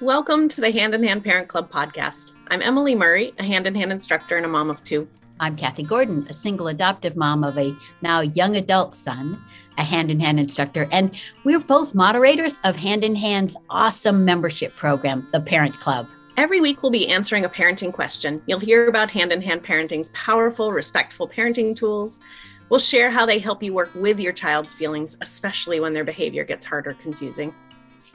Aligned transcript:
Welcome 0.00 0.48
to 0.50 0.60
the 0.60 0.70
Hand 0.70 0.94
in 0.94 1.02
Hand 1.02 1.24
Parent 1.24 1.48
Club 1.48 1.72
podcast. 1.72 2.34
I'm 2.52 2.62
Emily 2.62 2.94
Murray, 2.94 3.34
a 3.36 3.42
hand 3.42 3.66
in 3.66 3.74
hand 3.74 3.90
instructor 3.90 4.36
and 4.36 4.46
a 4.46 4.48
mom 4.48 4.70
of 4.70 4.84
two. 4.84 5.08
I'm 5.40 5.56
Kathy 5.56 5.82
Gordon, 5.82 6.24
a 6.30 6.32
single 6.32 6.68
adoptive 6.68 7.16
mom 7.16 7.42
of 7.42 7.58
a 7.58 7.76
now 8.00 8.20
young 8.20 8.54
adult 8.54 8.94
son, 8.94 9.42
a 9.76 9.82
hand 9.82 10.12
in 10.12 10.20
hand 10.20 10.38
instructor, 10.38 10.86
and 10.92 11.16
we're 11.42 11.58
both 11.58 11.96
moderators 11.96 12.60
of 12.62 12.76
Hand 12.76 13.02
in 13.02 13.16
Hand's 13.16 13.56
awesome 13.70 14.24
membership 14.24 14.72
program, 14.76 15.26
the 15.32 15.40
Parent 15.40 15.74
Club. 15.80 16.06
Every 16.36 16.60
week, 16.60 16.80
we'll 16.80 16.92
be 16.92 17.08
answering 17.08 17.44
a 17.44 17.48
parenting 17.48 17.92
question. 17.92 18.40
You'll 18.46 18.60
hear 18.60 18.86
about 18.86 19.10
hand 19.10 19.32
in 19.32 19.42
hand 19.42 19.64
parenting's 19.64 20.10
powerful, 20.10 20.70
respectful 20.70 21.28
parenting 21.28 21.74
tools. 21.74 22.20
We'll 22.68 22.78
share 22.78 23.10
how 23.10 23.26
they 23.26 23.40
help 23.40 23.64
you 23.64 23.74
work 23.74 23.92
with 23.96 24.20
your 24.20 24.32
child's 24.32 24.76
feelings, 24.76 25.16
especially 25.22 25.80
when 25.80 25.92
their 25.92 26.04
behavior 26.04 26.44
gets 26.44 26.64
hard 26.64 26.86
or 26.86 26.94
confusing 26.94 27.52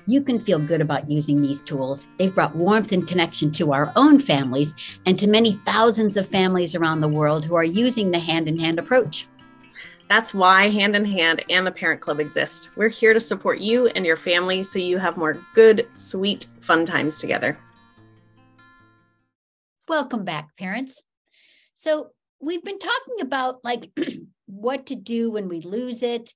you 0.06 0.22
can 0.22 0.40
feel 0.40 0.60
good 0.60 0.82
about 0.82 1.10
using 1.10 1.42
these 1.42 1.62
tools. 1.62 2.08
They've 2.18 2.34
brought 2.34 2.56
warmth 2.56 2.92
and 2.92 3.08
connection 3.08 3.52
to 3.54 3.74
our 3.74 3.92
own 3.96 4.20
families 4.20 4.76
and 5.06 5.18
to 5.20 5.28
many 5.28 5.54
thousands 5.66 6.18
of 6.18 6.28
families 6.28 6.76
around 6.76 7.02
the 7.02 7.08
world 7.08 7.46
who 7.46 7.56
are 7.56 7.64
using 7.64 8.12
the 8.12 8.20
hand 8.20 8.48
in 8.48 8.58
hand 8.58 8.80
approach. 8.80 9.28
That's 10.10 10.34
why 10.34 10.70
Hand 10.70 10.96
in 10.96 11.06
Hand 11.06 11.44
and 11.50 11.66
the 11.66 11.72
Parent 11.72 12.02
Club 12.02 12.20
exist. 12.20 12.70
We're 12.76 12.90
here 12.90 13.14
to 13.14 13.20
support 13.20 13.60
you 13.60 13.88
and 13.88 14.06
your 14.06 14.18
family 14.18 14.64
so 14.64 14.78
you 14.78 14.98
have 14.98 15.18
more 15.18 15.38
good, 15.56 15.88
sweet, 15.94 16.48
fun 16.62 16.86
times 16.86 17.20
together. 17.20 17.58
Welcome 19.88 20.24
back, 20.24 20.56
parents. 20.58 21.02
So, 21.74 22.10
we've 22.40 22.64
been 22.64 22.80
talking 22.80 23.22
about 23.22 23.64
like 23.64 23.92
what 24.46 24.88
to 24.88 24.96
do 24.96 25.32
when 25.32 25.48
we 25.48 25.62
lose 25.62 26.04
it 26.04 26.34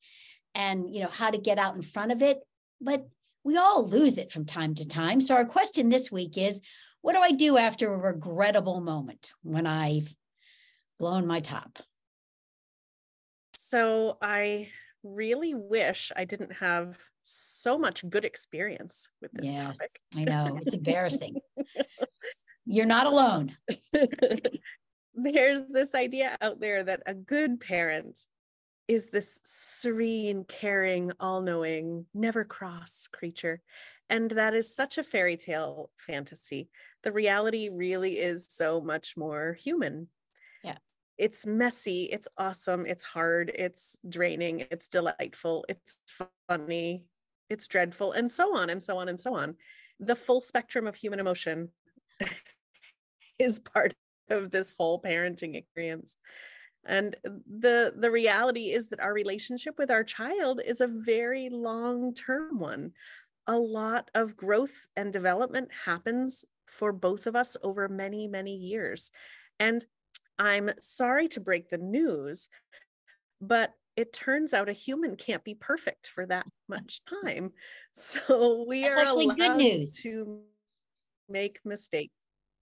and, 0.55 0.89
you 0.89 1.01
know, 1.01 1.09
how 1.09 1.29
to 1.29 1.37
get 1.37 1.59
out 1.59 1.75
in 1.75 1.81
front 1.81 2.11
of 2.11 2.21
it. 2.21 2.39
But 2.81 3.07
we 3.47 3.55
all 3.55 3.87
lose 3.87 4.17
it 4.17 4.33
from 4.33 4.43
time 4.43 4.75
to 4.75 4.85
time. 4.85 5.21
So, 5.21 5.33
our 5.33 5.45
question 5.45 5.87
this 5.87 6.11
week 6.11 6.37
is 6.37 6.59
what 6.99 7.13
do 7.13 7.19
I 7.19 7.31
do 7.31 7.57
after 7.57 7.93
a 7.93 7.97
regrettable 7.97 8.81
moment 8.81 9.31
when 9.41 9.65
I've 9.65 10.13
blown 10.99 11.25
my 11.25 11.39
top? 11.39 11.79
So, 13.53 14.17
I 14.21 14.67
really 15.01 15.55
wish 15.55 16.11
I 16.13 16.25
didn't 16.25 16.57
have 16.57 16.99
so 17.23 17.79
much 17.79 18.07
good 18.09 18.25
experience 18.25 19.07
with 19.21 19.31
this 19.31 19.47
yes, 19.47 19.61
topic. 19.61 19.89
I 20.17 20.25
know 20.25 20.59
it's 20.61 20.73
embarrassing. 20.81 21.37
You're 22.65 22.85
not 22.85 23.05
alone. 23.07 23.55
There's 25.13 25.63
this 25.69 25.95
idea 25.95 26.37
out 26.41 26.59
there 26.59 26.83
that 26.83 27.01
a 27.05 27.13
good 27.13 27.61
parent 27.61 28.19
is 28.87 29.09
this 29.09 29.41
serene, 29.43 30.45
caring, 30.45 31.11
all 31.19 31.41
knowing, 31.41 32.05
never 32.13 32.45
cross 32.45 33.07
creature. 33.11 33.61
And 34.09 34.31
that 34.31 34.53
is 34.53 34.73
such 34.73 34.97
a 34.97 35.03
fairy 35.03 35.35
tale 35.35 35.89
fantasy. 35.97 36.69
The 37.03 37.11
reality 37.11 37.69
really 37.69 38.13
is 38.13 38.47
so 38.49 38.79
much 38.79 39.17
more 39.17 39.53
human. 39.53 40.07
Yeah. 40.63 40.77
It's 41.17 41.45
messy, 41.45 42.03
it's 42.03 42.29
awesome, 42.37 42.85
it's 42.85 43.03
hard, 43.03 43.51
it's 43.53 43.99
draining, 44.07 44.65
it's 44.71 44.87
delightful, 44.87 45.65
it's 45.67 45.99
funny, 46.47 47.05
it's 47.49 47.67
dreadful, 47.67 48.13
and 48.13 48.31
so 48.31 48.55
on 48.55 48.69
and 48.69 48.81
so 48.81 48.97
on 48.97 49.09
and 49.09 49.19
so 49.19 49.35
on. 49.35 49.55
The 49.99 50.15
full 50.15 50.39
spectrum 50.39 50.87
of 50.87 50.95
human 50.95 51.19
emotion 51.19 51.69
is 53.39 53.59
part 53.59 53.93
of 54.29 54.51
this 54.51 54.75
whole 54.77 55.01
parenting 55.01 55.55
experience 55.55 56.17
and 56.87 57.15
the 57.23 57.93
the 57.95 58.11
reality 58.11 58.71
is 58.71 58.87
that 58.89 58.99
our 58.99 59.13
relationship 59.13 59.77
with 59.77 59.91
our 59.91 60.03
child 60.03 60.61
is 60.65 60.81
a 60.81 60.87
very 60.87 61.49
long 61.49 62.13
term 62.13 62.59
one. 62.59 62.93
A 63.45 63.57
lot 63.57 64.09
of 64.15 64.35
growth 64.35 64.87
and 64.95 65.13
development 65.13 65.69
happens 65.85 66.45
for 66.65 66.91
both 66.91 67.27
of 67.27 67.35
us 67.35 67.55
over 67.63 67.87
many 67.87 68.27
many 68.27 68.55
years. 68.55 69.11
And 69.59 69.85
i'm 70.39 70.69
sorry 70.79 71.27
to 71.27 71.39
break 71.39 71.67
the 71.67 71.79
news 71.79 72.47
but 73.41 73.73
it 73.95 74.13
turns 74.13 74.53
out 74.53 74.69
a 74.69 74.73
human 74.73 75.15
can't 75.15 75.43
be 75.43 75.55
perfect 75.55 76.07
for 76.07 76.25
that 76.27 76.45
much 76.69 77.01
time. 77.23 77.51
So 77.93 78.65
we 78.67 78.83
That's 78.83 78.95
are 78.95 79.19
allowed 79.19 79.87
to 80.03 80.41
make 81.27 81.59
mistakes 81.65 82.16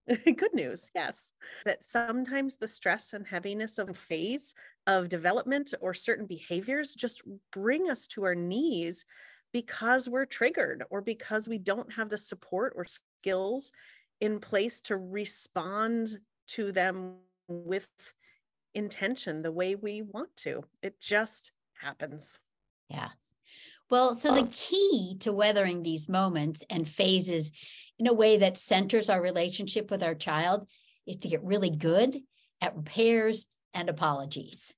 good 0.38 0.54
news 0.54 0.92
yes. 0.94 1.34
That 1.66 1.84
sometimes 1.84 2.58
the 2.58 2.68
stress 2.68 3.14
and 3.14 3.26
heaviness 3.28 3.78
of 3.78 3.90
a 3.90 3.94
phase 3.94 4.54
of 4.86 5.10
development 5.10 5.74
or 5.82 5.94
certain 5.94 6.26
behaviors 6.26 6.94
just 6.94 7.24
bring 7.52 7.90
us 7.90 8.06
to 8.08 8.24
our 8.24 8.36
knees 8.36 9.06
because 9.52 10.08
we're 10.08 10.26
triggered 10.26 10.84
or 10.90 11.02
because 11.02 11.48
we 11.48 11.58
don't 11.58 11.94
have 11.94 12.10
the 12.10 12.18
support 12.18 12.74
or 12.76 12.86
skills 12.86 13.72
in 14.22 14.40
place 14.40 14.80
to 14.82 14.98
respond 14.98 16.18
to 16.48 16.72
them 16.72 17.16
with 17.48 17.88
intention 18.74 19.42
the 19.42 19.52
way 19.52 19.76
we 19.76 20.02
want 20.02 20.36
to. 20.36 20.64
It 20.84 21.00
just 21.00 21.52
happens. 21.82 22.40
Yes. 22.90 23.12
Well 23.90 24.16
so 24.16 24.36
the 24.36 24.52
key 24.54 25.18
to 25.22 25.32
weathering 25.32 25.84
these 25.84 26.10
moments 26.10 26.64
and 26.70 26.88
phases 26.88 27.52
in 28.00 28.08
a 28.08 28.14
way 28.14 28.38
that 28.38 28.58
centers 28.58 29.10
our 29.10 29.22
relationship 29.22 29.90
with 29.90 30.04
our 30.04 30.16
child 30.16 30.68
is 31.08 31.18
to 31.18 31.30
get 31.30 31.44
really 31.44 31.70
good 31.70 32.20
at 32.62 32.76
repairs 32.76 33.48
and 33.74 33.90
apologies. 33.90 34.74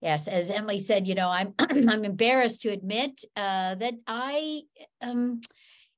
Yes, 0.00 0.28
as 0.28 0.50
Emily 0.50 0.78
said, 0.78 1.06
you 1.06 1.14
know, 1.14 1.28
I'm 1.28 1.54
I'm 1.58 2.04
embarrassed 2.04 2.62
to 2.62 2.70
admit 2.70 3.22
uh, 3.36 3.74
that 3.74 3.94
I, 4.06 4.62
um, 5.02 5.40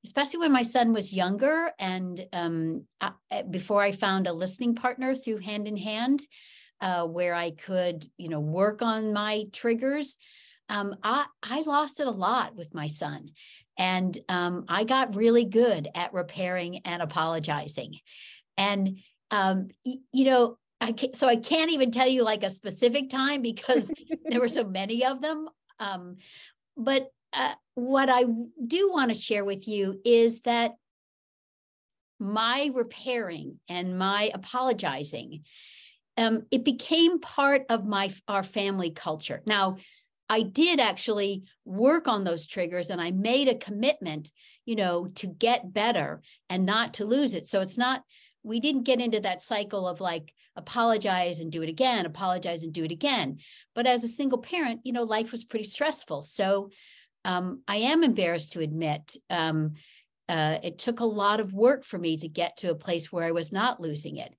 especially 0.03 0.39
when 0.39 0.51
my 0.51 0.63
son 0.63 0.91
was 0.91 1.13
younger, 1.13 1.71
and 1.79 2.25
um, 2.33 2.85
I, 2.99 3.43
before 3.49 3.81
I 3.81 3.93
found 3.93 4.27
a 4.27 4.33
listening 4.33 4.75
partner 4.75 5.15
through 5.15 5.37
Hand 5.37 5.67
in 5.67 5.77
Hand, 5.77 6.21
uh, 6.81 7.05
where 7.05 7.33
I 7.33 7.51
could, 7.51 8.05
you 8.17 8.27
know, 8.27 8.41
work 8.41 8.81
on 8.81 9.13
my 9.13 9.45
triggers. 9.53 10.17
Um, 10.69 10.95
I 11.03 11.25
I 11.41 11.61
lost 11.61 11.99
it 11.99 12.07
a 12.07 12.11
lot 12.11 12.55
with 12.55 12.73
my 12.73 12.87
son, 12.87 13.29
and 13.77 14.17
um, 14.29 14.65
I 14.67 14.83
got 14.83 15.15
really 15.15 15.45
good 15.45 15.87
at 15.95 16.13
repairing 16.13 16.79
and 16.85 17.01
apologizing. 17.01 17.99
And, 18.57 18.99
um, 19.31 19.69
y- 19.85 19.97
you 20.11 20.25
know, 20.25 20.57
I 20.79 20.93
so 21.13 21.27
I 21.27 21.37
can't 21.37 21.71
even 21.71 21.91
tell 21.91 22.07
you 22.07 22.23
like 22.23 22.43
a 22.43 22.49
specific 22.49 23.09
time 23.09 23.41
because 23.41 23.91
there 24.25 24.39
were 24.39 24.47
so 24.47 24.63
many 24.63 25.05
of 25.05 25.21
them. 25.21 25.49
Um, 25.79 26.17
but 26.77 27.07
uh, 27.33 27.53
what 27.75 28.09
I 28.09 28.25
do 28.65 28.91
want 28.91 29.09
to 29.11 29.19
share 29.19 29.43
with 29.43 29.67
you 29.67 29.99
is 30.05 30.41
that 30.41 30.73
my 32.19 32.69
repairing 32.73 33.59
and 33.67 33.97
my 33.97 34.31
apologizing 34.33 35.43
um, 36.15 36.43
it 36.51 36.63
became 36.63 37.19
part 37.19 37.63
of 37.69 37.85
my 37.85 38.13
our 38.27 38.43
family 38.43 38.91
culture 38.91 39.41
now 39.45 39.77
I 40.29 40.41
did 40.41 40.79
actually 40.79 41.43
work 41.65 42.07
on 42.07 42.23
those 42.23 42.47
triggers 42.47 42.89
and 42.89 43.01
I 43.01 43.11
made 43.11 43.47
a 43.47 43.55
commitment, 43.55 44.31
you 44.65 44.75
know, 44.75 45.07
to 45.15 45.27
get 45.27 45.73
better 45.73 46.21
and 46.49 46.65
not 46.65 46.95
to 46.95 47.05
lose 47.05 47.33
it. 47.33 47.47
So 47.47 47.61
it's 47.61 47.77
not, 47.77 48.03
we 48.43 48.59
didn't 48.59 48.83
get 48.83 49.01
into 49.01 49.19
that 49.21 49.41
cycle 49.41 49.87
of 49.87 50.01
like 50.01 50.33
apologize 50.55 51.39
and 51.39 51.51
do 51.51 51.61
it 51.61 51.69
again, 51.69 52.05
apologize 52.05 52.63
and 52.63 52.73
do 52.73 52.83
it 52.83 52.91
again. 52.91 53.37
But 53.75 53.87
as 53.87 54.03
a 54.03 54.07
single 54.07 54.39
parent, 54.39 54.81
you 54.83 54.93
know, 54.93 55.03
life 55.03 55.31
was 55.31 55.43
pretty 55.43 55.65
stressful. 55.65 56.23
So 56.23 56.69
um, 57.25 57.61
I 57.67 57.77
am 57.77 58.03
embarrassed 58.03 58.53
to 58.53 58.59
admit 58.59 59.15
um, 59.29 59.73
uh, 60.29 60.57
it 60.63 60.77
took 60.77 60.99
a 60.99 61.05
lot 61.05 61.39
of 61.39 61.53
work 61.53 61.83
for 61.83 61.97
me 61.97 62.17
to 62.17 62.27
get 62.27 62.57
to 62.57 62.71
a 62.71 62.75
place 62.75 63.11
where 63.11 63.25
I 63.25 63.31
was 63.31 63.51
not 63.51 63.81
losing 63.81 64.17
it. 64.17 64.33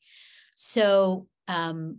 So 0.54 1.26
um, 1.48 1.98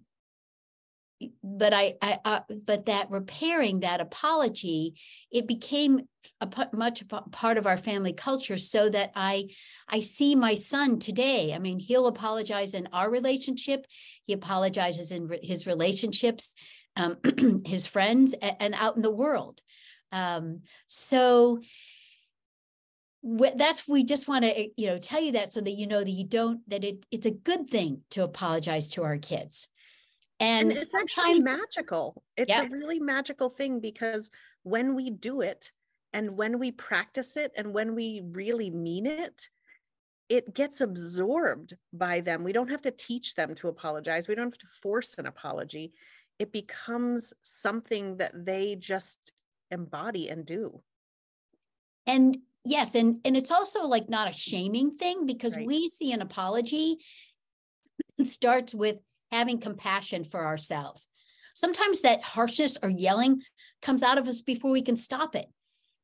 but 1.43 1.73
I, 1.73 1.95
I, 2.01 2.19
uh, 2.25 2.39
but 2.65 2.87
that 2.87 3.09
repairing 3.09 3.81
that 3.81 4.01
apology, 4.01 4.95
it 5.31 5.47
became 5.47 6.01
a 6.41 6.47
p- 6.47 6.63
much 6.73 7.03
part 7.31 7.57
of 7.57 7.65
our 7.65 7.77
family 7.77 8.13
culture, 8.13 8.57
so 8.57 8.89
that 8.89 9.11
I, 9.15 9.49
I 9.87 10.01
see 10.01 10.35
my 10.35 10.55
son 10.55 10.99
today. 10.99 11.53
I 11.53 11.59
mean, 11.59 11.79
he'll 11.79 12.07
apologize 12.07 12.73
in 12.73 12.89
our 12.91 13.09
relationship. 13.09 13.85
He 14.25 14.33
apologizes 14.33 15.11
in 15.11 15.27
re- 15.27 15.39
his 15.41 15.65
relationships, 15.65 16.53
um, 16.95 17.17
his 17.65 17.87
friends, 17.87 18.33
and, 18.33 18.55
and, 18.59 18.75
out 18.75 18.95
in 18.95 19.01
the 19.01 19.11
world. 19.11 19.61
Um, 20.11 20.61
so 20.87 21.61
that's 23.55 23.87
we 23.87 24.03
just 24.03 24.27
want 24.27 24.45
to 24.45 24.69
you 24.77 24.85
know 24.87 24.99
tell 24.99 25.19
you 25.19 25.31
that 25.31 25.51
so 25.51 25.59
that 25.59 25.71
you 25.71 25.87
know 25.87 26.03
that 26.03 26.11
you 26.11 26.23
don't 26.23 26.67
that 26.69 26.83
it 26.83 27.03
it's 27.09 27.25
a 27.25 27.31
good 27.31 27.67
thing 27.67 28.01
to 28.11 28.23
apologize 28.23 28.87
to 28.89 29.03
our 29.03 29.17
kids 29.17 29.67
and, 30.39 30.69
and 30.69 30.77
it's 30.77 30.93
actually 30.93 31.39
magical. 31.39 32.23
It's 32.35 32.49
yeah. 32.49 32.63
a 32.63 32.69
really 32.69 32.99
magical 32.99 33.49
thing 33.49 33.79
because 33.79 34.29
when 34.63 34.95
we 34.95 35.09
do 35.09 35.41
it 35.41 35.71
and 36.13 36.37
when 36.37 36.59
we 36.59 36.71
practice 36.71 37.37
it 37.37 37.51
and 37.55 37.73
when 37.73 37.95
we 37.95 38.21
really 38.23 38.69
mean 38.69 39.05
it, 39.05 39.49
it 40.27 40.53
gets 40.53 40.81
absorbed 40.81 41.75
by 41.93 42.19
them. 42.19 42.43
We 42.43 42.51
don't 42.51 42.71
have 42.71 42.81
to 42.83 42.91
teach 42.91 43.35
them 43.35 43.55
to 43.55 43.67
apologize. 43.67 44.27
We 44.27 44.35
don't 44.35 44.51
have 44.51 44.57
to 44.57 44.67
force 44.67 45.15
an 45.17 45.25
apology. 45.25 45.93
It 46.39 46.51
becomes 46.51 47.33
something 47.41 48.17
that 48.17 48.33
they 48.45 48.75
just 48.75 49.31
embody 49.71 50.29
and 50.29 50.45
do. 50.45 50.81
And 52.05 52.37
Yes, 52.67 52.95
and 52.95 53.19
and 53.23 53.37
it's 53.37 53.51
also 53.51 53.85
like 53.85 54.09
not 54.09 54.27
a 54.27 54.33
shaming 54.33 54.97
thing 54.97 55.27
because 55.27 55.55
Right. 55.55 55.67
we 55.67 55.87
see 55.87 56.11
an 56.11 56.21
apology 56.21 56.97
it 58.17 58.27
starts 58.27 58.73
with 58.73 58.97
having 59.35 59.59
compassion 59.59 60.23
for 60.23 60.45
ourselves. 60.45 61.07
Sometimes 61.53 62.01
that 62.01 62.23
harshness 62.23 62.77
or 62.81 62.89
yelling 62.89 63.41
comes 63.81 64.03
out 64.03 64.17
of 64.17 64.27
us 64.27 64.41
before 64.41 64.71
we 64.71 64.81
can 64.81 64.97
stop 64.97 65.35
it. 65.35 65.45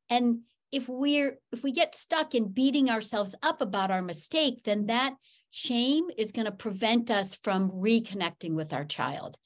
And 0.08 0.40
if 0.70 0.88
we're 0.88 1.38
if 1.52 1.62
we 1.62 1.72
get 1.72 1.94
stuck 1.94 2.34
in 2.34 2.48
beating 2.48 2.90
ourselves 2.90 3.34
up 3.42 3.60
about 3.60 3.90
our 3.90 4.02
mistake, 4.02 4.62
then 4.64 4.86
that 4.86 5.14
shame 5.50 6.08
is 6.16 6.32
going 6.32 6.46
to 6.46 6.52
prevent 6.52 7.10
us 7.10 7.34
from 7.42 7.70
reconnecting 7.70 8.54
with 8.54 8.72
our 8.72 8.84
child. 8.84 9.36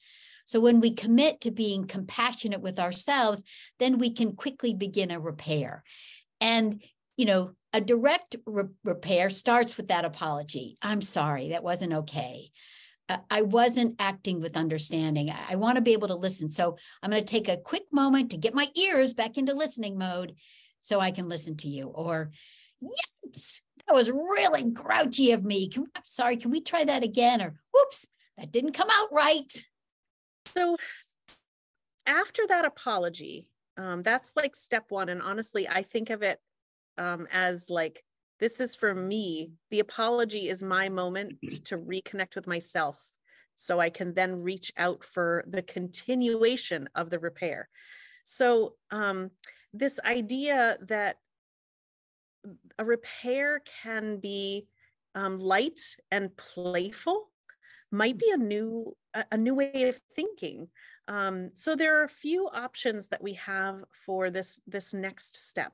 So 0.45 0.61
when 0.61 0.79
we 0.79 0.93
commit 0.93 1.41
to 1.41 1.51
being 1.51 1.85
compassionate 1.85 2.61
with 2.61 2.79
ourselves, 2.79 3.43
then 3.79 3.97
we 3.97 4.13
can 4.13 4.37
quickly 4.37 4.73
begin 4.73 5.11
a 5.11 5.19
repair. 5.19 5.83
And 6.39 6.81
you 7.17 7.25
know, 7.25 7.51
a 7.73 7.81
direct 7.81 8.37
re- 8.45 8.65
repair 8.83 9.29
starts 9.29 9.75
with 9.75 9.89
that 9.89 10.05
apology. 10.05 10.77
I'm 10.81 11.01
sorry, 11.01 11.49
that 11.49 11.63
wasn't 11.63 11.93
okay. 11.93 12.51
I 13.29 13.41
wasn't 13.41 13.95
acting 13.99 14.41
with 14.41 14.57
understanding. 14.57 15.31
I, 15.31 15.53
I 15.53 15.55
want 15.55 15.77
to 15.77 15.81
be 15.81 15.93
able 15.93 16.09
to 16.09 16.15
listen. 16.15 16.49
So 16.49 16.77
I'm 17.01 17.11
going 17.11 17.23
to 17.23 17.31
take 17.31 17.47
a 17.47 17.55
quick 17.55 17.83
moment 17.91 18.31
to 18.31 18.37
get 18.37 18.53
my 18.53 18.67
ears 18.75 19.13
back 19.13 19.37
into 19.37 19.53
listening 19.53 19.97
mode 19.97 20.35
so 20.81 20.99
I 20.99 21.11
can 21.11 21.29
listen 21.29 21.55
to 21.57 21.69
you. 21.69 21.87
Or, 21.87 22.31
yes, 22.81 23.61
that 23.85 23.93
was 23.93 24.11
really 24.11 24.63
grouchy 24.63 25.31
of 25.31 25.45
me. 25.45 25.69
Can, 25.69 25.85
I'm 25.95 26.01
sorry, 26.05 26.35
can 26.35 26.51
we 26.51 26.59
try 26.59 26.83
that 26.83 27.03
again? 27.03 27.41
Or, 27.41 27.55
whoops, 27.73 28.07
that 28.37 28.51
didn't 28.51 28.73
come 28.73 28.89
out 28.91 29.13
right. 29.13 29.65
So 30.45 30.75
after 32.05 32.45
that 32.47 32.65
apology, 32.65 33.49
um, 33.77 34.01
that's 34.03 34.35
like 34.35 34.55
step 34.55 34.85
one. 34.89 35.07
And 35.07 35.21
honestly, 35.21 35.67
I 35.67 35.81
think 35.81 36.09
of 36.09 36.23
it 36.23 36.39
um, 36.97 37.27
as 37.31 37.69
like, 37.69 38.03
this 38.39 38.59
is 38.59 38.75
for 38.75 38.93
me. 38.93 39.51
The 39.71 39.79
apology 39.79 40.49
is 40.49 40.61
my 40.61 40.89
moment 40.89 41.39
to 41.65 41.77
reconnect 41.77 42.35
with 42.35 42.47
myself 42.47 43.01
so 43.55 43.79
I 43.79 43.89
can 43.89 44.13
then 44.13 44.43
reach 44.43 44.71
out 44.77 45.03
for 45.03 45.43
the 45.47 45.63
continuation 45.63 46.89
of 46.93 47.09
the 47.09 47.19
repair. 47.19 47.69
So, 48.23 48.75
um, 48.91 49.31
this 49.73 49.99
idea 50.05 50.77
that 50.87 51.17
a 52.77 52.85
repair 52.85 53.61
can 53.81 54.17
be 54.19 54.67
um, 55.15 55.39
light 55.39 55.95
and 56.11 56.35
playful 56.37 57.29
might 57.91 58.17
be 58.17 58.29
a 58.31 58.37
new 58.37 58.95
a, 59.13 59.25
a 59.31 59.37
new 59.37 59.55
way 59.55 59.87
of 59.87 59.99
thinking 60.15 60.67
um, 61.07 61.51
so 61.55 61.75
there 61.75 61.99
are 61.99 62.03
a 62.03 62.09
few 62.09 62.47
options 62.47 63.07
that 63.07 63.23
we 63.23 63.33
have 63.33 63.83
for 63.91 64.29
this 64.29 64.59
this 64.67 64.93
next 64.93 65.35
step 65.37 65.73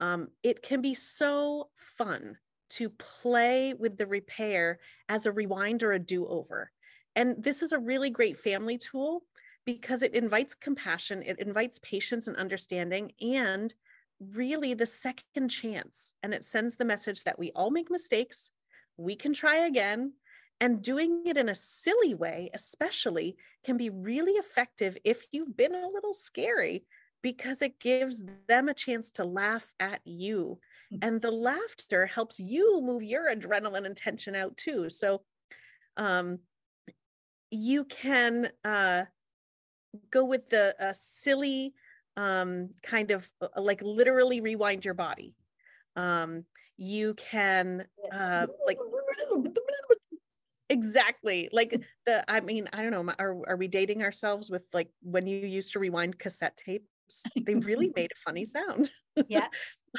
um, 0.00 0.28
it 0.42 0.62
can 0.62 0.80
be 0.80 0.94
so 0.94 1.70
fun 1.76 2.38
to 2.70 2.90
play 2.90 3.74
with 3.74 3.96
the 3.96 4.06
repair 4.06 4.78
as 5.08 5.26
a 5.26 5.32
rewind 5.32 5.82
or 5.82 5.92
a 5.92 5.98
do-over. 5.98 6.70
And 7.16 7.42
this 7.42 7.62
is 7.62 7.72
a 7.72 7.78
really 7.78 8.10
great 8.10 8.36
family 8.36 8.78
tool 8.78 9.22
because 9.64 10.02
it 10.02 10.14
invites 10.14 10.54
compassion 10.54 11.22
it 11.22 11.38
invites 11.40 11.78
patience 11.80 12.26
and 12.26 12.36
understanding 12.36 13.12
and 13.20 13.74
really 14.34 14.74
the 14.74 14.86
second 14.86 15.48
chance. 15.48 16.12
And 16.22 16.32
it 16.32 16.46
sends 16.46 16.76
the 16.76 16.84
message 16.84 17.24
that 17.24 17.38
we 17.38 17.52
all 17.54 17.70
make 17.70 17.90
mistakes 17.90 18.50
we 18.98 19.14
can 19.14 19.32
try 19.32 19.58
again 19.58 20.12
and 20.60 20.82
doing 20.82 21.22
it 21.24 21.36
in 21.36 21.48
a 21.48 21.54
silly 21.54 22.14
way, 22.14 22.50
especially, 22.52 23.36
can 23.64 23.76
be 23.76 23.90
really 23.90 24.32
effective 24.32 24.96
if 25.04 25.24
you've 25.30 25.56
been 25.56 25.74
a 25.74 25.88
little 25.88 26.12
scary 26.12 26.84
because 27.22 27.62
it 27.62 27.80
gives 27.80 28.24
them 28.46 28.68
a 28.68 28.74
chance 28.74 29.10
to 29.12 29.24
laugh 29.24 29.72
at 29.80 30.00
you. 30.04 30.58
Mm. 30.92 30.98
And 31.02 31.22
the 31.22 31.30
laughter 31.30 32.06
helps 32.06 32.38
you 32.38 32.80
move 32.82 33.02
your 33.02 33.34
adrenaline 33.34 33.86
and 33.86 33.96
tension 33.96 34.34
out 34.34 34.56
too. 34.56 34.88
So 34.90 35.22
um, 35.96 36.38
you 37.50 37.84
can 37.84 38.50
uh, 38.64 39.04
go 40.10 40.24
with 40.24 40.48
the 40.48 40.74
uh, 40.80 40.92
silly 40.94 41.74
um, 42.16 42.70
kind 42.82 43.10
of 43.10 43.28
uh, 43.40 43.60
like 43.60 43.82
literally 43.82 44.40
rewind 44.40 44.84
your 44.84 44.94
body. 44.94 45.34
Um, 45.96 46.44
you 46.76 47.14
can 47.14 47.86
uh, 48.12 48.46
like 48.66 48.78
exactly 50.70 51.48
like 51.50 51.82
the 52.04 52.30
i 52.30 52.40
mean 52.40 52.68
i 52.72 52.82
don't 52.82 52.90
know 52.90 53.12
are, 53.18 53.36
are 53.48 53.56
we 53.56 53.68
dating 53.68 54.02
ourselves 54.02 54.50
with 54.50 54.66
like 54.74 54.90
when 55.02 55.26
you 55.26 55.38
used 55.38 55.72
to 55.72 55.78
rewind 55.78 56.18
cassette 56.18 56.56
tapes 56.58 56.84
they 57.46 57.54
really 57.54 57.90
made 57.96 58.12
a 58.12 58.20
funny 58.24 58.44
sound 58.44 58.90
Yeah. 59.26 59.48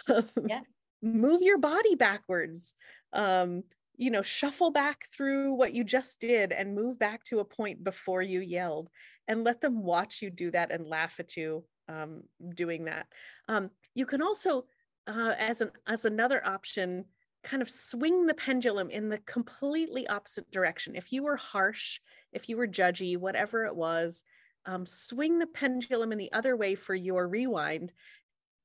Um, 0.10 0.26
Yeah. 0.46 0.62
move 1.02 1.42
your 1.42 1.58
body 1.58 1.96
backwards 1.96 2.76
um 3.14 3.64
you 3.98 4.12
know 4.12 4.22
shuffle 4.22 4.72
back 4.72 5.06
through 5.16 5.54
what 5.54 5.74
you 5.74 5.84
just 5.84 6.20
did 6.20 6.52
and 6.52 6.76
move 6.76 7.00
back 7.00 7.24
to 7.24 7.40
a 7.40 7.46
point 7.46 7.84
before 7.84 8.22
you 8.22 8.40
yelled 8.42 8.90
and 9.28 9.44
let 9.44 9.62
them 9.62 9.84
watch 9.84 10.22
you 10.22 10.30
do 10.30 10.52
that 10.52 10.72
and 10.72 10.88
laugh 10.88 11.20
at 11.20 11.36
you 11.38 11.66
um 11.88 12.24
doing 12.54 12.86
that 12.86 13.08
um 13.48 13.72
you 13.96 14.06
can 14.06 14.22
also 14.22 14.66
uh 15.08 15.34
as 15.38 15.62
an 15.62 15.72
as 15.88 16.06
another 16.06 16.46
option 16.46 17.06
kind 17.44 17.62
of 17.62 17.70
swing 17.70 18.26
the 18.26 18.34
pendulum 18.34 18.90
in 18.90 19.08
the 19.08 19.18
completely 19.20 20.06
opposite 20.10 20.52
direction. 20.52 20.94
If 20.94 21.14
you 21.14 21.24
were 21.24 21.38
harsh, 21.38 22.02
if 22.34 22.50
you 22.50 22.58
were 22.58 22.68
judgy, 22.68 23.16
whatever 23.18 23.64
it 23.64 23.78
was, 23.78 24.26
um, 24.70 24.86
swing 24.86 25.40
the 25.40 25.48
pendulum 25.48 26.12
in 26.12 26.18
the 26.18 26.32
other 26.32 26.56
way 26.56 26.76
for 26.76 26.94
your 26.94 27.28
rewind 27.28 27.92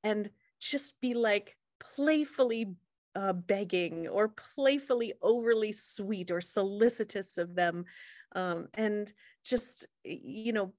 and 0.03 0.29
just 0.61 1.01
be 1.01 1.15
like 1.15 1.57
playfully 1.81 2.75
uh, 3.15 3.33
begging 3.33 4.07
or 4.09 4.29
playfully 4.29 5.15
overly 5.23 5.73
sweet 5.73 6.31
or 6.31 6.43
solicitous 6.43 7.39
of 7.39 7.55
them 7.55 7.85
um, 8.33 8.69
and 8.75 9.13
just 9.45 9.87
you 10.05 10.53
know 10.53 10.73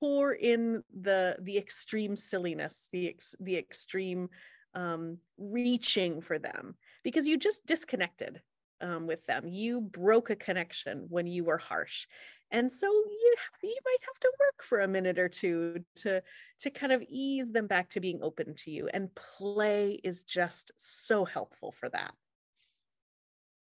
pour 0.00 0.32
in 0.32 0.82
the 1.00 1.36
the 1.40 1.56
extreme 1.56 2.14
silliness 2.16 2.88
the 2.92 3.08
ex, 3.08 3.34
the 3.40 3.56
extreme 3.56 4.28
um, 4.74 5.16
reaching 5.38 6.20
for 6.20 6.38
them 6.38 6.74
because 7.02 7.26
you 7.26 7.38
just 7.38 7.64
disconnected 7.64 8.42
um, 8.80 9.06
with 9.06 9.24
them. 9.26 9.48
You 9.48 9.80
broke 9.80 10.30
a 10.30 10.36
connection 10.36 11.06
when 11.08 11.26
you 11.26 11.44
were 11.44 11.58
harsh. 11.58 12.06
And 12.50 12.70
so 12.70 12.86
you 12.86 13.34
you 13.62 13.76
might 13.84 14.06
have 14.06 14.20
to 14.20 14.32
work 14.40 14.62
for 14.62 14.80
a 14.80 14.88
minute 14.88 15.18
or 15.18 15.28
two 15.28 15.84
to 15.96 16.22
to 16.60 16.70
kind 16.70 16.92
of 16.92 17.02
ease 17.08 17.50
them 17.50 17.66
back 17.66 17.90
to 17.90 18.00
being 18.00 18.20
open 18.22 18.54
to 18.54 18.70
you. 18.70 18.88
And 18.92 19.14
play 19.14 20.00
is 20.04 20.22
just 20.22 20.70
so 20.76 21.24
helpful 21.24 21.72
for 21.72 21.88
that. 21.88 22.14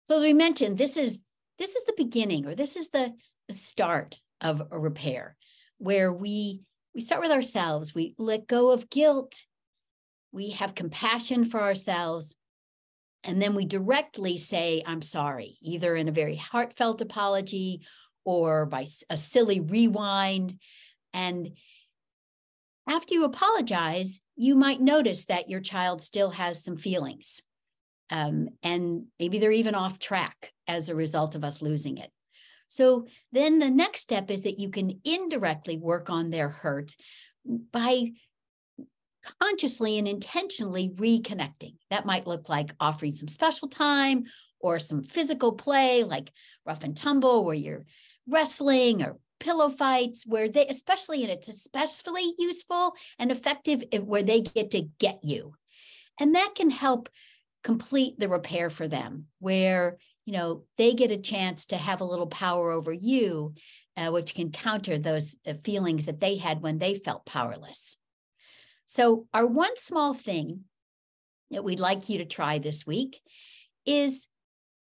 So 0.06 0.18
as 0.18 0.24
we 0.24 0.34
mentioned, 0.34 0.78
this 0.78 0.98
is 0.98 1.22
this 1.60 1.76
is 1.76 1.84
the 1.86 1.94
beginning 1.96 2.48
or 2.48 2.56
this 2.56 2.76
is 2.76 2.90
the, 2.90 3.14
start 3.50 4.18
of 4.40 4.62
a 4.72 4.80
repair 4.80 5.36
where 5.78 6.14
we 6.14 6.62
we 6.96 7.02
start 7.02 7.22
with 7.22 7.32
ourselves. 7.32 7.94
We 7.94 8.16
let 8.18 8.48
go 8.48 8.72
of 8.72 8.90
guilt. 8.90 9.44
We 10.32 10.52
have 10.52 10.74
compassion 10.74 11.44
for 11.44 11.62
ourselves. 11.62 12.38
And 13.26 13.42
then 13.42 13.54
we 13.54 13.66
directly 13.66 14.38
say, 14.38 14.84
I'm 14.86 15.02
sorry, 15.02 15.58
either 15.62 15.98
in 15.98 16.08
a 16.08 16.14
very 16.14 16.38
heartfelt 16.38 17.02
apology 17.02 17.82
or 18.24 18.66
by 18.66 18.86
a 19.10 19.18
silly 19.18 19.60
rewind. 19.60 20.58
And 21.14 21.52
after 22.88 23.14
you 23.14 23.26
apologize, 23.26 24.22
you 24.36 24.56
might 24.56 24.82
notice 24.82 25.26
that 25.26 25.50
your 25.50 25.62
child 25.62 26.02
still 26.02 26.32
has 26.32 26.64
some 26.64 26.76
feelings. 26.76 27.42
Um, 28.10 28.50
and 28.62 29.06
maybe 29.20 29.40
they're 29.40 29.52
even 29.52 29.76
off 29.76 30.00
track 30.00 30.52
as 30.68 30.90
a 30.90 30.96
result 30.96 31.36
of 31.36 31.44
us 31.44 31.62
losing 31.62 31.98
it. 31.98 32.12
So 32.68 33.08
then 33.32 33.60
the 33.60 33.70
next 33.70 34.02
step 34.02 34.32
is 34.32 34.44
that 34.44 34.60
you 34.60 34.70
can 34.70 35.02
indirectly 35.04 35.78
work 35.78 36.10
on 36.10 36.30
their 36.30 36.50
hurt 36.50 36.96
by 37.46 38.12
consciously 39.42 39.98
and 39.98 40.08
intentionally 40.08 40.90
reconnecting. 40.90 41.76
That 41.90 42.06
might 42.06 42.28
look 42.28 42.50
like 42.50 42.74
offering 42.80 43.14
some 43.14 43.28
special 43.28 43.68
time 43.68 44.26
or 44.60 44.80
some 44.80 45.04
physical 45.04 45.54
play 45.54 46.04
like 46.04 46.32
rough 46.66 46.84
and 46.84 46.96
tumble 46.96 47.44
where 47.44 47.56
you're 47.56 47.86
wrestling 48.32 49.04
or 49.04 49.18
pillow 49.40 49.70
fights 49.70 50.26
where 50.26 50.48
they 50.48 50.68
especially 50.68 51.24
and 51.24 51.32
it's 51.32 51.48
especially 51.48 52.34
useful 52.38 52.94
and 53.18 53.32
effective 53.32 53.84
if, 53.92 54.04
where 54.04 54.24
they 54.24 54.42
get 54.42 54.72
to 54.72 54.88
get 55.00 55.20
you. 55.24 55.54
And 56.20 56.36
that 56.36 56.54
can 56.56 56.70
help 56.70 57.10
complete 57.64 58.20
the 58.20 58.30
repair 58.30 58.70
for 58.70 58.88
them 58.88 59.26
where 59.40 59.98
you 60.26 60.34
know 60.34 60.64
they 60.78 60.94
get 60.94 61.12
a 61.12 61.18
chance 61.18 61.68
to 61.68 61.78
have 61.78 62.02
a 62.02 62.06
little 62.06 62.28
power 62.28 62.72
over 62.72 62.92
you 62.92 63.54
uh, 63.98 64.10
which 64.10 64.34
can 64.34 64.52
counter 64.52 64.98
those 64.98 65.36
uh, 65.46 65.54
feelings 65.64 66.06
that 66.06 66.20
they 66.20 66.38
had 66.38 66.62
when 66.62 66.80
they 66.80 66.96
felt 66.96 67.26
powerless 67.26 67.98
so 68.86 69.28
our 69.34 69.46
one 69.46 69.78
small 69.78 70.14
thing 70.14 70.62
that 71.52 71.64
we'd 71.64 71.80
like 71.80 72.10
you 72.10 72.18
to 72.18 72.26
try 72.26 72.58
this 72.58 72.88
week 72.88 73.20
is 73.86 74.28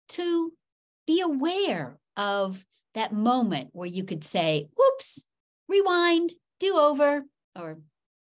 to 0.09 0.53
be 1.05 1.21
aware 1.21 1.97
of 2.15 2.63
that 2.97 3.13
moment 3.13 3.69
where 3.73 3.87
you 3.87 4.03
could 4.03 4.23
say 4.23 4.67
whoops 4.75 5.23
rewind 5.67 6.33
do 6.59 6.77
over 6.77 7.23
or 7.55 7.77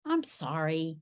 i'm 0.05 0.23
sorry 0.23 0.97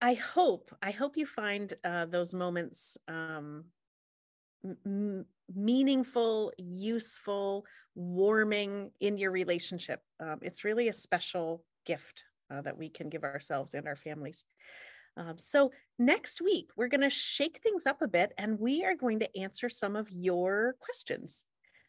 I 0.00 0.14
hope, 0.14 0.76
I 0.82 0.90
hope 0.90 1.16
you 1.16 1.24
find 1.24 1.72
uh, 1.82 2.04
those 2.04 2.34
moments 2.34 2.98
um, 3.08 3.64
m- 4.84 5.24
meaningful, 5.54 6.52
useful, 6.58 7.64
warming 7.94 8.90
in 9.00 9.16
your 9.16 9.30
relationship. 9.32 10.00
Um, 10.20 10.38
it's 10.42 10.64
really 10.64 10.88
a 10.88 10.92
special 10.92 11.64
gift 11.86 12.24
uh, 12.50 12.60
that 12.62 12.76
we 12.76 12.90
can 12.90 13.08
give 13.08 13.24
ourselves 13.24 13.74
and 13.74 13.86
our 13.88 13.96
families. 13.96 14.44
Um, 15.16 15.38
so, 15.38 15.72
next 15.98 16.40
week, 16.40 16.70
we're 16.76 16.88
going 16.88 17.00
to 17.00 17.10
shake 17.10 17.60
things 17.62 17.86
up 17.86 18.02
a 18.02 18.08
bit 18.08 18.32
and 18.36 18.58
we 18.58 18.84
are 18.84 18.94
going 18.94 19.20
to 19.20 19.38
answer 19.38 19.68
some 19.68 19.96
of 19.96 20.10
your 20.10 20.76
questions. 20.80 21.44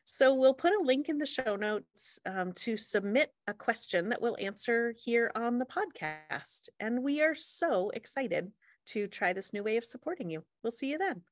So, 0.06 0.34
we'll 0.34 0.54
put 0.54 0.74
a 0.74 0.84
link 0.84 1.10
in 1.10 1.18
the 1.18 1.26
show 1.26 1.56
notes 1.56 2.20
um, 2.26 2.54
to 2.54 2.78
submit 2.78 3.32
a 3.48 3.54
question 3.54 4.10
that 4.10 4.22
we'll 4.22 4.38
answer 4.40 4.94
here 4.98 5.32
on 5.36 5.60
the 5.60 5.66
podcast. 5.66 6.70
And 6.80 7.04
we 7.04 7.22
are 7.22 7.36
so 7.36 7.92
excited 7.94 8.52
to 8.88 9.08
try 9.08 9.34
this 9.34 9.54
new 9.54 9.64
way 9.64 9.78
of 9.78 9.86
supporting 9.86 10.30
you. 10.30 10.44
We'll 10.64 10.72
see 10.72 10.92
you 10.92 10.98
then. 10.98 11.24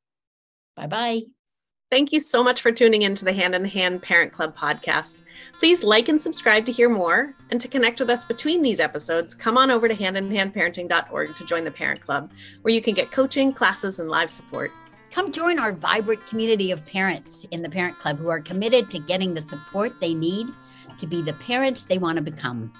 Bye 0.75 0.87
bye. 0.87 1.44
Thank 1.91 2.11
you 2.11 2.19
so 2.19 2.43
much 2.43 2.63
for 2.63 2.71
tuning 2.71 3.03
in 3.03 3.13
to 3.13 3.25
the 3.25 3.31
Hand 3.31 3.53
in 3.53 3.63
Hand 3.63 4.01
Parent 4.01 4.31
Club 4.31 4.57
podcast. 4.57 5.21
Please 5.53 5.83
like 5.83 6.09
and 6.09 6.19
subscribe 6.19 6.65
to 6.65 6.71
hear 6.71 6.89
more. 6.89 7.35
And 7.51 7.61
to 7.61 7.67
connect 7.67 7.99
with 7.99 8.09
us 8.09 8.25
between 8.25 8.63
these 8.63 8.79
episodes, 8.79 9.35
come 9.35 9.55
on 9.55 9.69
over 9.69 9.87
to 9.87 9.93
handinhandparenting.org 9.93 11.35
to 11.35 11.45
join 11.45 11.63
the 11.63 11.69
Parent 11.69 12.01
Club, 12.01 12.31
where 12.63 12.73
you 12.73 12.81
can 12.81 12.95
get 12.95 13.11
coaching, 13.11 13.53
classes, 13.53 13.99
and 13.99 14.09
live 14.09 14.31
support. 14.31 14.71
Come 15.11 15.31
join 15.31 15.59
our 15.59 15.73
vibrant 15.73 16.25
community 16.25 16.71
of 16.71 16.83
parents 16.87 17.45
in 17.51 17.61
the 17.61 17.69
Parent 17.69 17.99
Club 17.99 18.17
who 18.17 18.29
are 18.29 18.41
committed 18.41 18.89
to 18.89 18.97
getting 18.97 19.35
the 19.35 19.41
support 19.41 19.93
they 20.01 20.15
need 20.15 20.47
to 20.97 21.05
be 21.05 21.21
the 21.21 21.33
parents 21.33 21.83
they 21.83 21.99
want 21.99 22.15
to 22.15 22.23
become. 22.23 22.73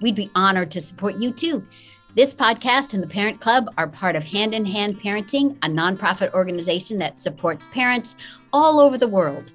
We'd 0.00 0.14
be 0.14 0.30
honored 0.36 0.70
to 0.70 0.80
support 0.80 1.16
you 1.16 1.32
too. 1.32 1.66
This 2.16 2.32
podcast 2.32 2.94
and 2.94 3.02
the 3.02 3.08
Parent 3.08 3.40
Club 3.40 3.74
are 3.76 3.88
part 3.88 4.14
of 4.14 4.22
Hand 4.22 4.54
in 4.54 4.64
Hand 4.64 5.00
Parenting, 5.00 5.56
a 5.64 5.68
nonprofit 5.68 6.32
organization 6.32 6.96
that 6.98 7.18
supports 7.18 7.66
parents 7.66 8.14
all 8.52 8.78
over 8.78 8.96
the 8.96 9.08
world. 9.08 9.50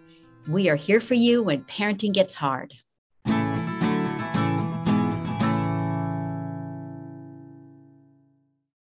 We 0.49 0.67
are 0.67 0.75
here 0.75 0.99
for 0.99 1.13
you 1.13 1.41
when 1.41 1.63
parenting 1.63 2.13
gets 2.13 2.33
hard. 2.33 2.73